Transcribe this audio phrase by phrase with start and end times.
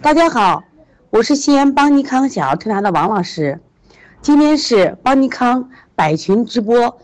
[0.00, 0.62] 大家好，
[1.10, 3.58] 我是西安邦尼康小儿推拿的王老师。
[4.22, 7.00] 今天是邦尼康百群直播，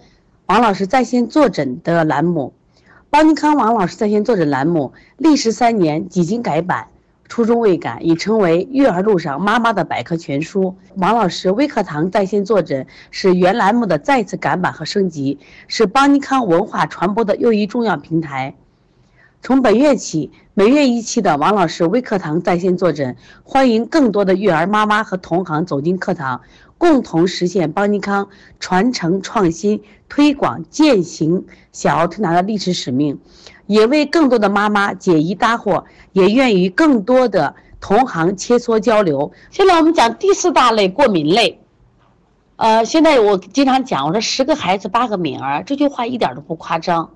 [0.46, 2.54] 王老师在线坐诊的栏目。
[3.10, 6.86] 邦尼康王老师在线坐诊栏目历时三年，几经改版，
[7.28, 10.76] 初衷未改，已成为育儿路上妈妈的百科全书。
[10.94, 18.54] 王老师微课堂在线坐诊是原栏目的再次改版和升级，是邦尼康文化传播的又一重要平台。
[19.44, 26.40] 从本月起，每月一期的王老师微课堂在线坐诊，欢迎更多的育儿妈妈和同行走进课堂，
[26.78, 28.26] 共同实现邦尼康
[28.58, 33.20] 传承创新、推广践行小儿推拿的历史使命，
[33.66, 39.30] 也为更多的妈妈解疑答惑，也愿与更多的同行切磋交流。
[39.50, 41.60] 现在我们讲第四大类过敏类，
[42.56, 47.10] 呃，现在我经常讲，我说十个孩子八个敏儿，这句话一点都不夸张。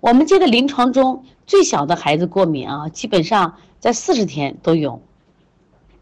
[0.00, 5.02] 我们这个临床中最小的孩子过敏啊，基本上在四十天都有。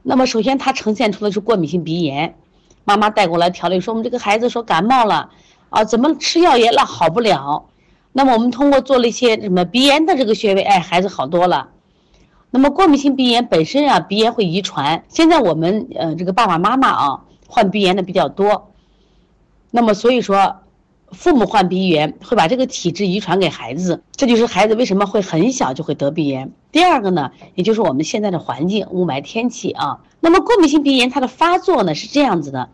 [0.02, 2.36] 那么首先他呈现出的是过敏性鼻炎，
[2.84, 5.30] 妈妈带过来调理说我们这个孩子说感冒了
[5.70, 7.64] 啊，怎么吃药也拉好不了。
[8.12, 11.70] 那么我们通过做了一些什么鼻炎的这个穴位，哎，孩子好多了。
[12.50, 15.04] 那么过敏性鼻炎本身啊，鼻炎会遗传。
[15.08, 18.72] 现在我们呃这个爸爸妈妈啊患鼻炎的比较多，
[19.70, 20.56] 那么所以说。
[21.12, 26.50] 父母患鼻炎会把这个体质遗传给孩子，这就是孩子为什么会很小就会得鼻炎。
[26.72, 30.00] 第二个呢，也就是我们现在的环境雾霾天气啊。
[30.20, 32.70] 那么过敏性鼻炎它的发作呢是这样子的，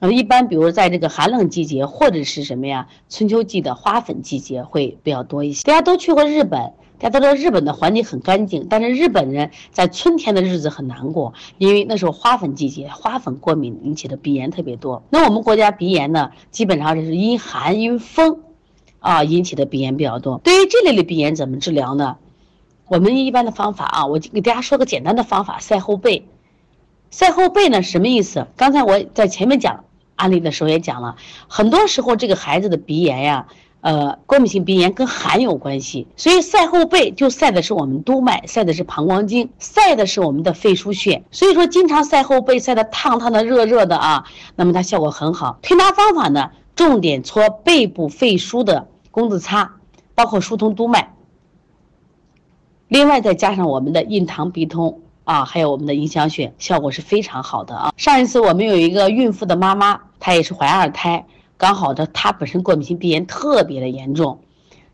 [0.00, 5.64] 呃，一般比如在这个寒冷季节或者是什么呀，春秋季的花粉季节会比较多一些。
[5.64, 6.72] 大家都去过日本。
[6.98, 15.02] 大家都知道日本的环境很干净，但是日本人在春天的日子很难过，因为那时候花粉季节，花粉过敏引起的鼻炎特别多。
[15.10, 18.40] 那我们国家鼻炎呢，基本上就是因寒因风，
[19.00, 20.38] 啊引起的鼻炎比较多。
[20.38, 22.16] 对于这类的鼻炎怎么治疗呢？
[22.88, 26.26] 我们一般的方法啊，我就给大家说个简单的方法：晒后背。
[27.10, 28.46] 晒后背呢什么意思？
[28.56, 31.16] 刚才我在前面讲案例的时候也讲了，
[31.46, 33.48] 很多时候这个孩子的鼻炎呀。
[33.86, 41.22] 呃，过敏性鼻炎跟寒有关系，所以晒后背就晒的是我们督脉，晒的是膀胱经，晒的是我们的肺腧穴。
[41.30, 44.24] 所以说，经常晒后背，晒的烫烫的、热热的啊，
[44.56, 45.60] 那么它效果很好。
[45.62, 49.76] 推拿方法呢，重点搓背部肺腧的工字擦，
[50.16, 51.14] 包括疏通督脉。
[52.88, 57.92] 另外再加上我们的印堂鼻通啊，还有我们的迎香穴，效果是非常好的啊。
[57.96, 61.24] 上一次我们有一个孕妇的妈妈，她也是怀二胎。
[61.58, 64.38] 刚好的，他本身过敏性鼻炎特别的严重，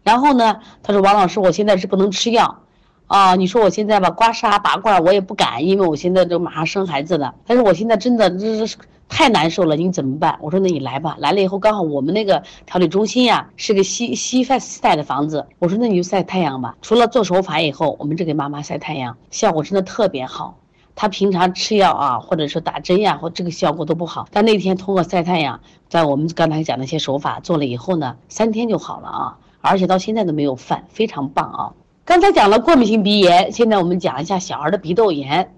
[0.02, 2.58] 然后呢，他说王老师，我现在是不能吃药，
[3.06, 8.76] 啊，你说我现在吧，刮痧拔罐我也不敢，因为我现在都马上生孩子了，但是我现在真的这是
[9.08, 10.38] 太难受了，你怎么办？
[10.40, 20.56] 我说那你来吧，来了以后刚好我们那个调理中心呀是个西西晒晒的房子，我说那你就晒太阳吧，除了做手法以后，我们这给妈妈晒太阳，效果真的特别好。
[20.94, 24.28] 他平常吃药啊，或者说打针呀，或这个效果都不好。
[24.30, 31.72] 但那天通过晒太阳，在我们刚才讲那些手法做了以后呢，三天就好了啊，而且到现在都没有犯，非常棒啊。
[32.04, 35.54] 刚才讲了过敏性鼻炎，现在我们讲一下小儿的鼻窦炎。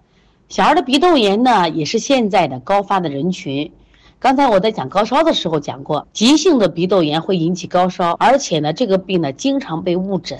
[0.48, 3.72] 小儿的鼻窦炎呢，也是现在的高发的人群。
[4.20, 10.38] 刚才我在讲高烧的时候讲过，急性的鼻窦炎会引起高烧，而且呢，这个病呢经常被误诊。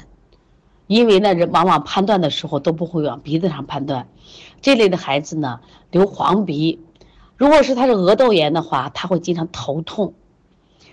[0.87, 4.07] 因为呢，人往往判断的时候都不会往鼻子上判断，
[4.61, 6.79] 这类的孩子呢，流黄鼻，
[7.37, 10.13] 如果是他是额窦炎的话，他会经常头痛，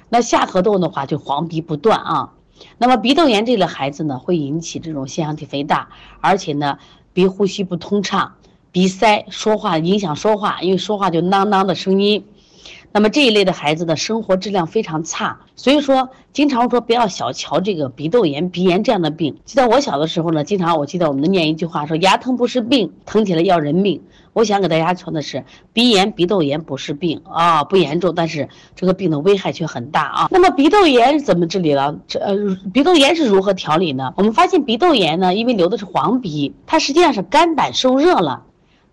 [0.08, 2.34] 那下颌窦的话就黄鼻不断啊。
[2.78, 5.90] 那么鼻窦炎这类孩子呢，会引起这种腺样体肥大，
[6.22, 6.78] 而且呢，
[7.12, 8.36] 鼻呼吸不通畅，
[8.72, 12.26] 鼻塞，说话影响说话，因为说话就囔囔的声音。
[12.92, 19.38] 那么这一类的孩子的生活质量非常差，所以说经常说不要小瞧这个鼻窦炎、鼻炎这样的病。
[19.46, 24.02] 记得我小的时候呢，经常我记得我们的念一句话说：“牙疼不是病，疼起来要人命。”
[24.34, 30.28] 我想给大家说的是，鼻炎、鼻窦炎不是病啊，不严重，但是这个病的危害却很大啊。
[30.32, 31.98] 那么鼻窦炎怎么治理了？
[32.08, 32.36] 这呃，
[32.74, 34.14] 鼻窦炎是如何调理呢？
[34.16, 38.44] 我们发现鼻窦炎呢，因为流的是黄鼻，它实际上是肝胆受热了。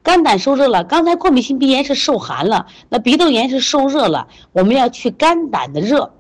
[0.03, 4.28] 肝胆受热了，刚才过敏性鼻炎是受寒了，那鼻窦炎是受热了。
[4.52, 6.12] 我们要去肝胆的热，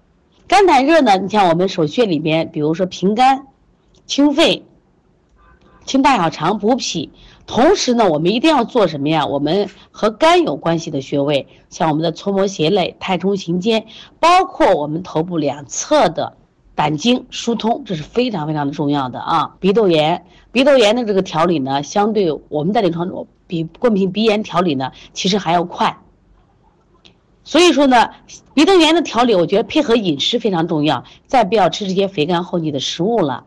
[0.46, 1.16] 肝胆热呢？
[1.16, 3.46] 你像我们手穴里边，比如说平肝、
[4.06, 4.64] 清肺、
[5.86, 7.10] 清大小肠、补脾。
[7.46, 9.24] 同时呢，我们一定要做什么呀？
[9.24, 13.86] 我们和肝有关系的穴位，像我们的搓摩胁肋、太冲行间，
[14.20, 16.36] 包括我们头部两侧的
[16.74, 19.54] 胆经疏通，这是非常非常的重要的啊。
[19.60, 23.26] 鼻窦炎，鼻窦炎的这个调理呢，相对我们在临床中。
[23.48, 25.98] 比过敏性鼻炎调理呢，其实还要快。
[27.42, 28.10] 所以说呢，
[28.54, 33.44] 鼻窦炎的调理，我觉得配合饮食非常重要，再不要吃这些肥甘厚腻的食物了。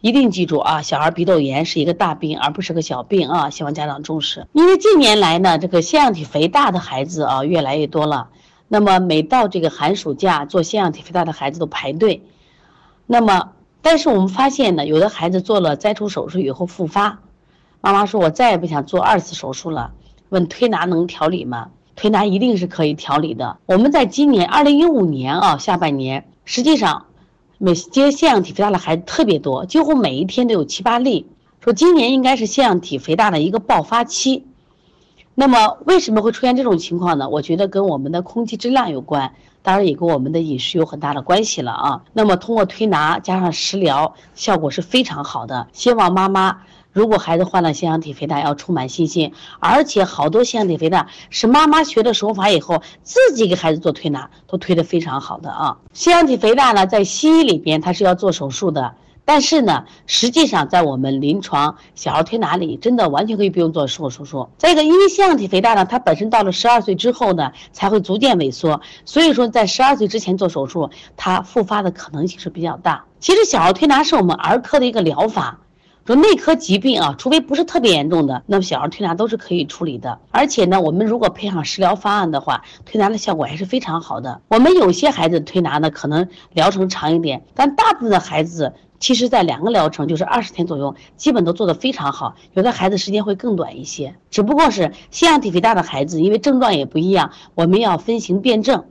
[0.00, 3.50] 一定记住啊，小儿鼻窦炎是一个大病，而不是个小病啊！
[3.50, 4.46] 希望家长重视。
[4.52, 8.28] 因为近年来呢，这个腺样体肥大的孩子啊越来越多了。
[8.68, 12.22] 那么每到这个寒暑假，做腺样体肥大的孩子都排队。
[13.06, 13.50] 那么，
[13.82, 17.18] 但是我们发现呢，有的孩子做了摘除手术以后复发，
[17.80, 19.92] 妈妈说我再也不想做二次手术了。
[20.28, 21.70] 问推拿能调理吗？
[21.96, 23.58] 推拿一定是可以调理的。
[23.66, 27.04] 我们在今年二零一五年啊下半年，实际上。
[27.60, 31.26] 每接腺样体肥大的孩子特别多，几乎每一天都有七八例。
[31.60, 34.46] 说今年应该是腺样体肥大的一个爆发期。
[35.34, 37.28] 那么为什么会出现这种情况呢？
[37.28, 39.32] 我觉得跟我们的空气质量有关，
[39.62, 42.02] 当然也跟我们的饮食有很大的关系了啊。
[42.12, 45.66] 那么通过推拿加上食疗，效果是非常好的。
[45.72, 46.58] 希望妈妈。
[46.98, 55.78] 如果孩子患了腺样体肥大，要充满信心，而且好多腺样体肥大是妈妈学的手法以后，自己给孩子做推拿，都推得非常好的啊。
[55.92, 64.48] 腺样体肥大呢，在西医里边它是要做手术的，但是呢，实际上在我们临床小儿推拿里，真的完全可以不用做术后手术。
[64.58, 73.04] 再一个，因为腺样体肥大呢，它本身到了十二岁之后呢，才会逐渐萎缩，所以说在十二岁之前做手术，它复发的可能性是比较大。
[73.20, 75.60] 其实小儿推拿是我们儿科的一个疗法。
[76.08, 80.18] 说内科疾病啊，除非不是特别严重的，那么小儿推拿都是可以处理的。
[80.30, 84.40] 而且呢，我们如果配上食疗方案的话，推拿的效果还是非常好的。
[84.48, 92.36] 我们有些孩子推拿呢，可能疗程长一点，但大部分的孩子其实在两个疗程，就是二十天左右，基本都做得非常好。
[92.54, 98.86] 有的孩子时间会更短一些，只不过是腺样体肥大的孩子，因为症状也不一样，我们要分型辨证。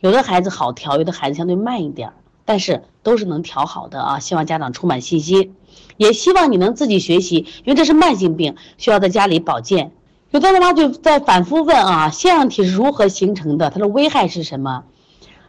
[0.00, 2.14] 有的孩子好调，有的孩子相对慢一点，
[2.46, 4.18] 但是都是能调好的啊！
[4.18, 5.54] 希望家长充满信心。
[5.96, 9.92] 也希望你能自己学习，因为这是慢性病，需要在家里保健。
[10.30, 13.70] 有的妈妈就在反复问啊，腺样体是如何形成的？
[13.70, 14.84] 它的危害是什么？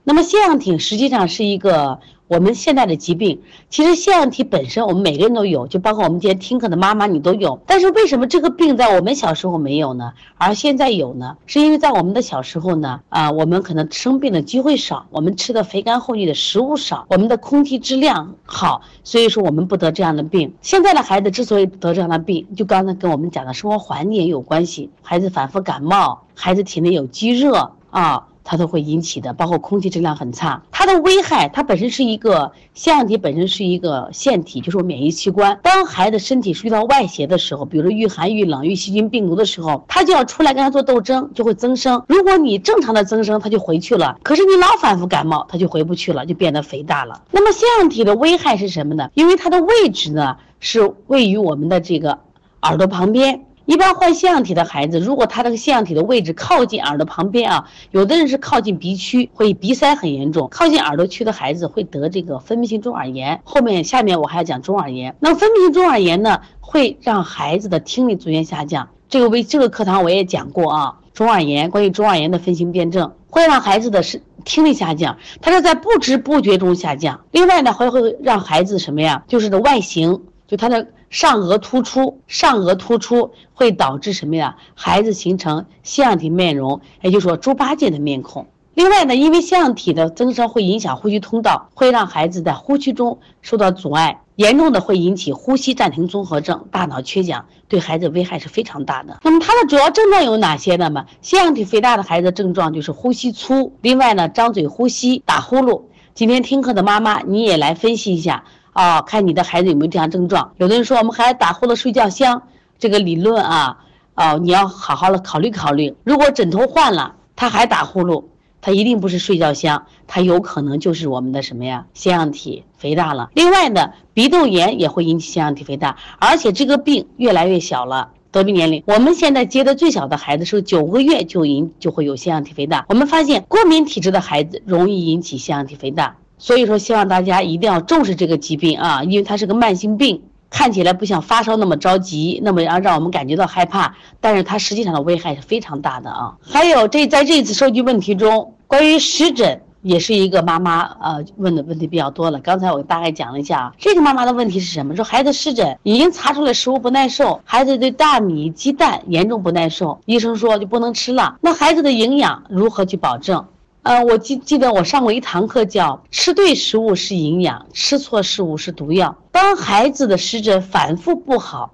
[0.03, 1.99] 那么腺样体实际上是一个。
[2.29, 7.59] 我们现在的疾病，其实腺样体本身我们每个人都有，就包括我们今天听课的妈妈，你都有。
[7.67, 10.13] 但是为什么这个病在我们小时候没有呢？
[10.37, 11.37] 而现在有呢？
[11.45, 20.51] 是因为在我们的小时候呢，啊，我们可能生病的机会少，我们吃的肥甘厚腻的食物少，我们的空气质量好，所以说我们不得这样的病。
[20.61, 28.29] 现在的孩子之所以得这样的病，就刚才跟我们讲的生活环境也有关系，孩子反复感冒，孩子体内有积热啊。
[28.43, 35.57] 它都会引起的，包括空气质量很差，它的危害，它本身是一个腺样体，本身是一个腺体，就是我免疫器官。
[35.63, 42.03] 当孩子身体遇到外邪的时候，比如说遇寒、遇冷、遇细菌、病毒的时候，它就要出来跟它做斗争，就会增生。
[42.07, 47.21] 如果你正常的增生，它就回去了；可是你老反复感冒，它就回不去了，就变得肥大了。
[47.31, 49.09] 那么腺样体的危害是什么呢？
[49.13, 52.19] 因为它的位置呢是位于我们的这个
[52.63, 53.45] 耳朵旁边。
[53.65, 63.39] 一般患腺样体的孩子，如果他这个腺样体的位置靠近耳朵旁边啊，有的人是靠近鼻区，会鼻塞很严重；靠近耳朵区的孩子会得这个分泌性中耳炎。
[63.45, 65.15] 后面下面我还要讲中耳炎。
[65.19, 68.89] 那分泌性中耳炎呢，会让孩子的听力逐渐下降。
[69.07, 77.21] 这个为这个课堂我也讲过啊，中耳炎关于中耳炎的分型辨证，会让孩子的是听力下降，它是在不知不觉中下降。
[77.31, 79.23] 另外呢，还会让孩子什么呀？
[79.27, 80.19] 就是的外形，
[80.53, 80.87] 就他的。
[81.09, 84.55] 上颚突出，上颚突出会导致什么呀？
[84.73, 88.47] 孩子形成腺样体面容，也就是说猪八戒的面孔。
[88.73, 99.19] 另外呢，因为腺样体的增生会影响呼吸通道，会让孩子在呼吸中受到阻碍，严重的会引起呼吸暂停综合症、大脑缺氧，对孩子危害是非常大的。
[99.21, 100.89] 那么它的主要症状有哪些呢？
[100.89, 105.83] 嘛，腺样体肥大的孩子症状就是呼吸粗，另外呢，张嘴呼吸、打呼噜。
[106.15, 108.43] 今天听课的妈妈，你也来分析一下。
[108.73, 110.51] 啊，看你的孩子有没有这样症状。
[110.57, 112.41] 有的人说我们孩子打呼噜睡觉香，
[112.77, 113.77] 这个理论啊，
[114.15, 115.95] 哦，你要好好的考虑考虑。
[116.03, 118.25] 如果枕头换了，他还打呼噜，
[118.61, 121.85] 他一定不是睡觉香，他有可能就是我们的什么呀？
[121.93, 123.29] 腺样体肥大了。
[123.35, 128.83] 另外呢，鼻窦炎也会引起腺样体肥大，而且这个病越来越小了，得病年龄。
[128.87, 132.85] 我们现在接的最小的孩子是九个月就引就会有腺样体肥大。
[132.89, 136.15] 我们发现过敏体质的孩子容易引起腺样体肥大。
[136.43, 146.35] 所以说，希望大家一定要重视这个疾病啊，因为它是个慢性病，看起来不像发烧那么着急，那么让让我们感觉到害怕，但是它实际上的危害是非常大的啊。
[146.41, 152.37] 还有这在这次收集问题中，关于湿疹也是一个妈妈呃问的问题比较多了。
[152.39, 154.93] 刚才我大概讲了一下啊，这个妈妈的问题是什么？
[154.97, 161.37] 说孩子湿疹已经查出来食物不耐受，孩子对大米、鸡蛋严重不耐受，医生说就不能吃了。
[161.39, 163.45] 那孩子的营养如何去保证？
[163.83, 169.17] 呃，我记记得我上过一堂课，叫吃对食物是营养，吃错食物是毒药。
[169.29, 171.73] 当孩子的湿疹反复不好，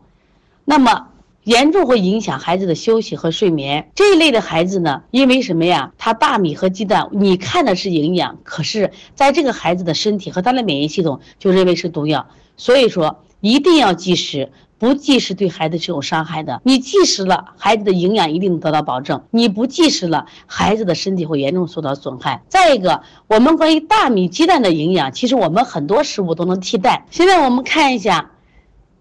[0.66, 1.10] 那么
[1.44, 3.92] 严重会影响孩子的休息和睡眠。
[3.94, 5.94] 这一类的孩子呢，因为什么呀？
[6.00, 12.25] 他大米和鸡蛋，你看的是营养，可是在这个孩子的身体和他的免疫系统就认为是毒药。
[12.58, 14.51] 所以说，一定要及时。
[14.79, 22.41] 不计食对孩子是有伤害的，你计食了，孩子的营养一定得到保证；你不计食了，孩子的身体会严重受到损害。
[22.48, 27.05] 再一个，我们关于大米、鸡蛋的营养，其实我们很多食物都能替代。
[27.12, 28.31] 现在我们看一下，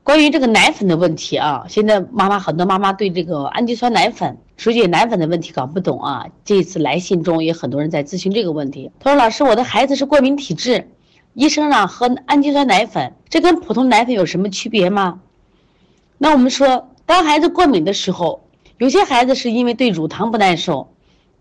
[0.03, 6.27] 关于这个奶粉的问题啊，现在妈妈很多妈妈对这个氨基酸奶粉、水解奶粉的问题搞不懂啊。
[6.45, 10.89] 这次来信中也很多人在咨询这个问题，他说：“老师，我的孩子是过敏体质，
[11.35, 15.21] 医生让喝氨基酸奶粉，这跟普通奶粉有什么区别吗？”
[16.21, 18.43] 那我们说，当孩子过敏的时候，
[18.79, 20.89] 有些孩子是因为对乳糖不耐受，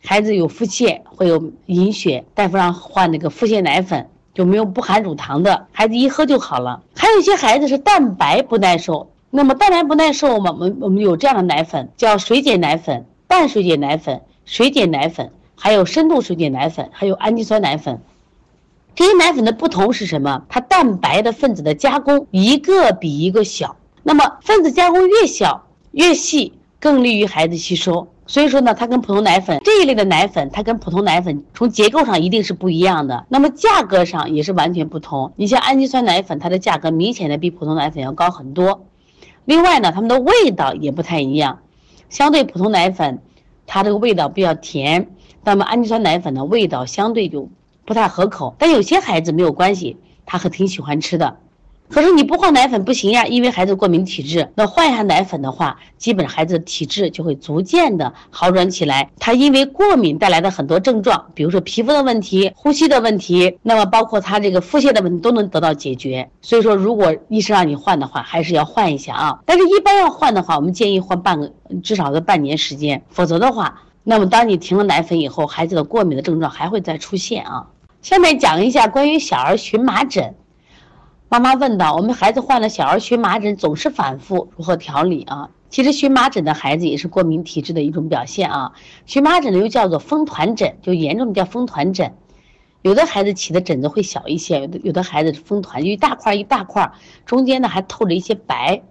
[0.03, 6.83] 孩子有腹泻，会有隐血，大夫让换那个腹泻奶粉，就没有不含乳糖的，孩子一喝就好了。
[6.95, 17.99] 还有一些孩子是蛋白不耐受，那么蛋白不耐受，我们我们有这样的奶粉，叫水解奶粉、半水解奶粉、水解奶粉，还有深度水解奶粉，还有氨基酸奶粉。
[18.93, 20.43] 这些奶粉的不同是什么？
[20.49, 23.75] 它蛋白的分子的加工一个比一个小。
[24.07, 28.07] 那么分子加工越小越细，更利于孩子吸收。
[28.25, 33.25] 所以说呢，它跟普通奶粉这一类的奶粉，它跟普通奶粉从结构上一定是不一样的。
[33.27, 35.33] 那么价格上也是完全不同。
[35.35, 38.85] 你像氨基酸奶粉，它的价格明显的比普通奶粉要高很多。
[39.43, 41.59] 另外呢，它们的味道也不太一样。
[42.07, 43.19] 相对普通奶粉，
[43.65, 45.09] 它这个味道比较甜，
[45.43, 47.49] 那么氨基酸奶粉的味道相对就
[47.83, 48.55] 不太合口。
[48.57, 51.39] 但有些孩子没有关系，他还挺喜欢吃的。
[51.89, 54.49] 可是你不换奶粉不行呀，因为孩子过敏体质。
[54.55, 59.09] 那换一下奶粉的话，基本孩子的体质就会逐渐的好转起来。
[59.19, 66.29] 他因为过敏带来的很多症状，比如说皮肤的问题、呼吸的问题，那么包括他这个腹泻的问题都能得到解决。
[66.41, 69.39] 所以说，如果医生让你换的话，还是要换一下啊。
[69.45, 71.51] 但是一般要换的话，我们建议换半个，
[71.81, 73.01] 至少个半年时间。
[73.09, 77.67] 否则的话，那么当你停了奶粉以后，孩子的过敏的症状还会再出现啊。
[78.01, 80.35] 下面讲一下关于小儿荨麻疹。
[81.29, 85.49] 妈妈问到：我们孩子患了小儿荨麻疹，总是反复，如何调理啊？
[85.69, 88.71] 其实荨麻疹的孩子也是过敏体质的一种表现啊。
[89.05, 92.13] 荨麻疹呢又叫做风团疹，就严重的叫风团疹。
[92.81, 96.89] 有的孩子起的疹子会小一些，有的有的孩子是风团，一大块一大块，
[97.25, 98.81] 中间呢还透着一些白。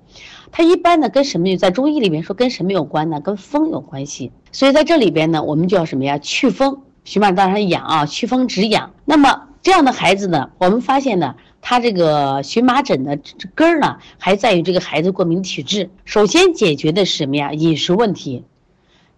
[0.52, 1.56] 它一般呢跟什么？
[1.56, 3.18] 在中医里面说跟什么有关呢？
[3.18, 4.30] 跟风有关系。
[4.52, 6.18] 所以在这里边呢，我们就要什么呀？
[6.18, 6.82] 祛风。
[7.04, 8.92] 荨麻当然痒啊，祛风止痒。
[9.06, 11.34] 那么这样的孩子呢，我们发现呢。
[11.60, 13.18] 他这个荨麻疹的
[13.56, 15.90] 根儿呢，还在于这个孩子过敏体质。
[16.04, 17.52] 首先解决的是什么呀？
[17.52, 18.44] 饮食问题。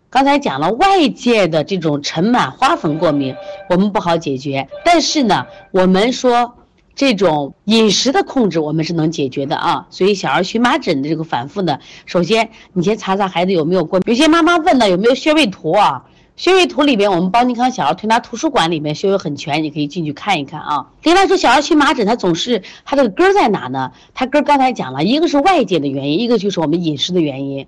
[0.09, 3.37] 刚才讲了，外界的这种尘螨、花粉过敏，
[3.69, 4.67] 我们不好解决。
[4.87, 6.55] 但是呢，我们说
[6.95, 9.87] 这种饮食的控制，我们是能解决的啊。
[9.91, 14.09] 所以小儿荨麻疹的这个反复呢，首先你先查查孩子有没有过敏。
[14.09, 16.07] 有些妈妈问呢，有没有穴位图啊？
[16.39, 20.87] 穴位图里边，我们邦尼康小儿推拿图书馆里面穴位很全，你可以进去看一看啊。
[21.03, 23.91] 另外说，小儿荨麻疹它总是它这个根在哪呢？
[24.15, 27.67] 它根刚才讲了一个是外界的原因，一个就是我们饮食的原因。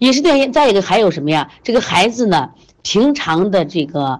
[0.00, 1.48] 饮食的原因，再一个还有什么呀？
[1.62, 2.50] 这个孩子呢，
[2.82, 4.18] 平常的这个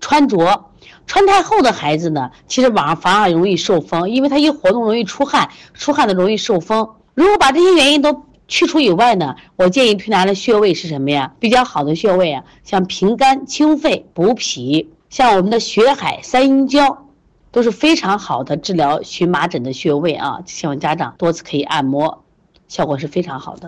[0.00, 0.66] 穿着
[1.08, 6.90] 穿太厚的孩子呢，其实晚上反而容易受风，因为他一活动容易出汗，出汗的容易受风。
[7.14, 11.32] 如果把这些原因都去除以外呢，我建议推拿的穴位是什么呀？
[11.40, 17.06] 比较好的穴位啊，像平肝清肺补脾，像我们的血海三阴交，
[17.50, 20.40] 都是非常好的治疗荨麻疹的穴位啊。
[20.44, 22.24] 希望家长多次可以按摩，
[22.68, 23.62] 效果是非常好的。